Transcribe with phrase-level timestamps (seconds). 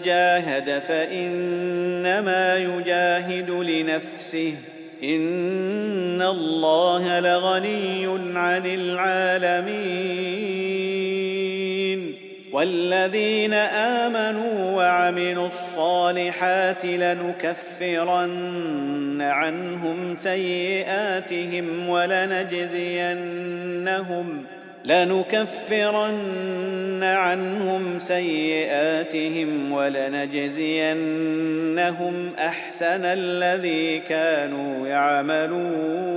[0.05, 4.55] جاهد فإنما يجاهد لنفسه.
[5.03, 8.06] إن الله لغني
[8.39, 10.95] عن العالمين.
[12.67, 18.27] والذين آمنوا وعملوا الصالحات لنكفرن
[19.23, 23.06] عنهم سيئاتهم ولنجزينهم
[24.84, 26.12] لنكفرن
[27.03, 30.23] عنهم سيئاتهم ولنجزينهم
[32.39, 36.17] أحسن الذي كانوا يعملون.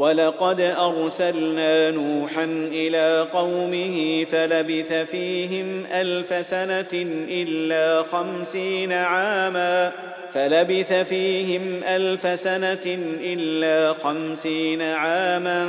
[0.00, 6.88] ولقد أرسلنا نوحا إلى قومه فلبث فيهم ألف سنة
[7.28, 9.92] إلا خمسين عاما
[10.34, 15.68] فلبث فيهم ألف سنة إلا خمسين عاما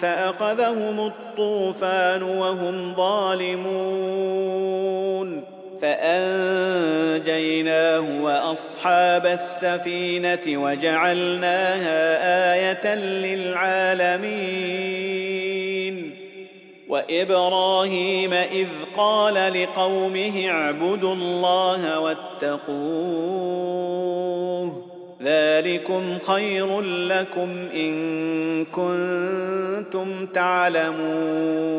[0.00, 4.68] فأخذهم الطوفان وهم ظالمون
[5.82, 7.42] فأنجيناه
[8.22, 11.98] وأصحاب السفينة وجعلناها
[12.54, 14.58] آية للعالمين.
[16.88, 23.28] وإبراهيم إذ قال لقومه اعبدوا الله واتقوه
[25.22, 31.78] ذلكم خير لكم إن كنتم تعلمون.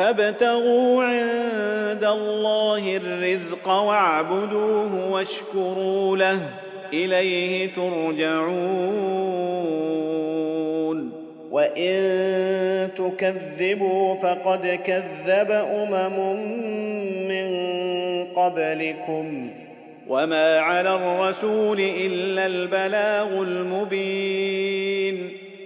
[0.00, 6.38] فابتغوا عند الله الرزق واعبدوه واشكروا له
[6.92, 8.60] إليه ترجعون.
[11.50, 16.36] وإن تكذبوا فقد كذب أمم
[17.28, 17.46] من
[18.24, 19.50] قبلكم.
[20.08, 25.39] وما على الرسول إلا البلاغ المبين.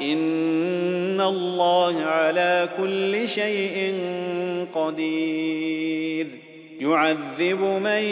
[0.00, 3.94] ان الله على كل شيء
[4.74, 6.26] قدير.
[6.80, 8.02] يعذب من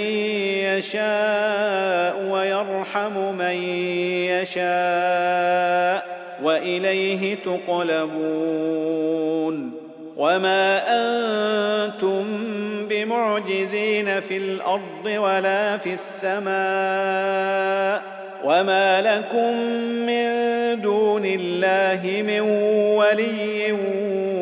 [0.78, 3.56] يشاء ويرحم من
[4.28, 8.78] يشاء واليه تقلبون.
[10.16, 12.24] وما أنتم
[12.88, 16.48] بمعجزين في الأرض ولا في السماء.
[18.44, 19.56] وما لكم
[20.06, 22.40] من دون الله من
[22.96, 23.72] ولي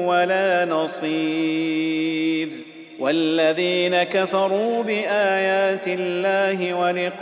[0.07, 2.49] ولا نصير.
[2.99, 7.21] والذين كفروا بآيات الله ولقائه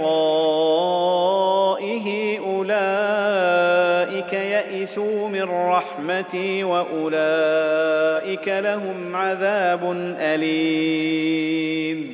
[2.39, 12.14] أولئك يئسوا من رحمتي وأولئك لهم عذاب أليم.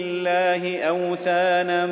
[0.00, 1.86] الله أوثانا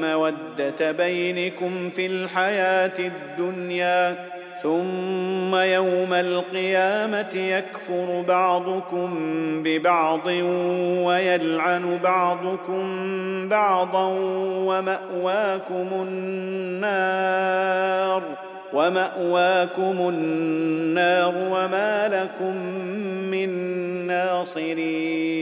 [0.00, 4.32] مودة بينكم في الحياة الدنيا
[4.62, 9.10] ثم يوم القيامة يكفر بعضكم
[9.62, 10.26] ببعض
[11.06, 12.88] ويلعن بعضكم
[13.48, 14.06] بعضا
[14.66, 17.42] ومأواكم النار
[18.72, 22.56] ومأواكم النار وما لكم
[23.30, 23.50] من
[24.06, 25.41] ناصرين.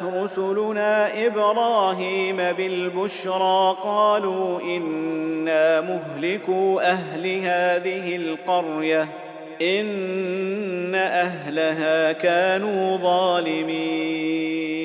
[0.04, 9.08] رسلنا إبراهيم بالبشرى قالوا إنا مهلكو أهل هذه القرية
[9.62, 14.85] إن أهلها كانوا ظالمين.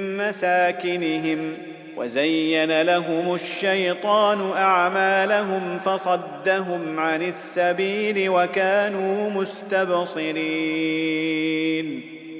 [0.31, 1.57] مساكنهم
[1.97, 10.41] وزين لهم الشيطان أعمالهم فصدهم عن السبيل وكانوا مستبصرين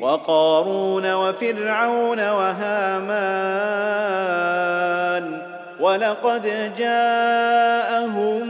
[0.02, 3.52] وقارون وفرعون وهامان
[5.80, 8.48] ولقد جاءهم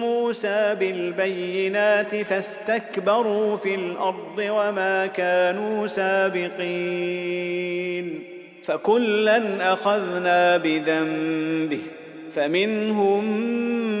[0.00, 7.52] موسى بالبينات فاستكبروا في الأرض وما كانوا سابقين
[8.64, 11.80] فكلا أخذنا بذنبه
[12.34, 13.24] فمنهم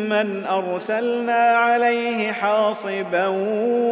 [0.08, 3.26] من أرسلنا عليه حاصبا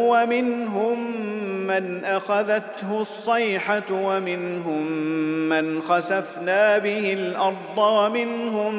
[0.09, 1.21] ومنهم
[1.67, 4.91] من أخذته الصيحة ومنهم
[5.49, 8.73] من خسفنا به الأرض ومنهم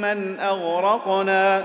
[0.00, 1.64] من أغرقنا.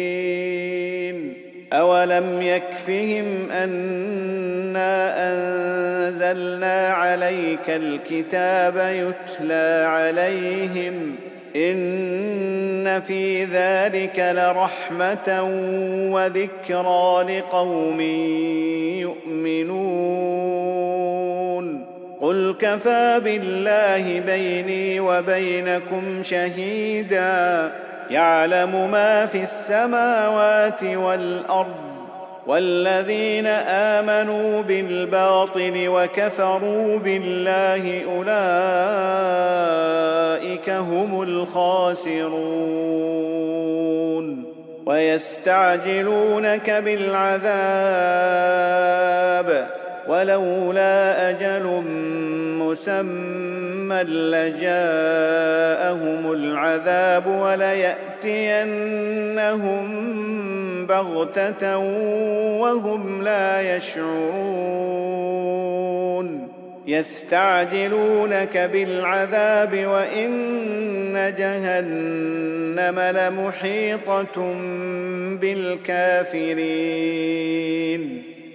[1.73, 11.15] اولم يكفهم انا انزلنا عليك الكتاب يتلى عليهم
[11.55, 15.43] ان في ذلك لرحمه
[16.11, 18.01] وذكرى لقوم
[19.01, 20.31] يؤمنون
[22.19, 27.71] قل كفى بالله بيني وبينكم شهيدا
[28.11, 31.91] يعلم ما في السماوات والأرض
[32.47, 38.29] والذين آمنوا بالباطل وكفروا بالله أولئك
[40.69, 42.71] هم الخاسرون
[44.85, 47.41] ويستعجلونك بالعذاب
[50.07, 51.83] ولولا أجل
[52.59, 54.61] مسمى لجاءهم
[56.75, 58.61] العذاب وليأتينهم
[60.85, 61.77] بغتة
[62.57, 65.41] وهم لا يشعرون.
[66.87, 74.55] يستعجلونك بالعذاب وإن جهنم لمحيطة
[75.41, 76.71] بالكافرين.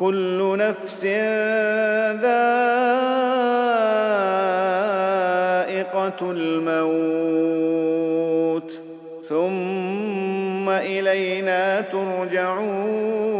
[0.00, 2.60] كل نفس ذائقة
[6.30, 7.50] الموت
[9.28, 13.39] ثم إلينا ترجعون.